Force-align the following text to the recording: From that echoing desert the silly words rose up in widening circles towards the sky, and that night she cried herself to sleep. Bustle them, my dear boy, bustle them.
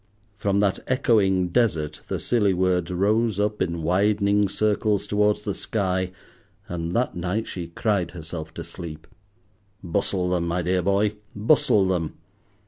From 0.35 0.61
that 0.61 0.79
echoing 0.87 1.49
desert 1.49 2.01
the 2.07 2.17
silly 2.17 2.55
words 2.55 2.89
rose 2.89 3.39
up 3.39 3.61
in 3.61 3.83
widening 3.83 4.49
circles 4.49 5.05
towards 5.05 5.43
the 5.43 5.53
sky, 5.53 6.11
and 6.67 6.95
that 6.95 7.15
night 7.15 7.45
she 7.47 7.67
cried 7.67 8.09
herself 8.09 8.51
to 8.55 8.63
sleep. 8.63 9.05
Bustle 9.83 10.27
them, 10.31 10.47
my 10.47 10.63
dear 10.63 10.81
boy, 10.81 11.17
bustle 11.35 11.87
them. 11.87 12.17